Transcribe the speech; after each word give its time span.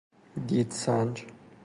دیدسنج 0.47 1.25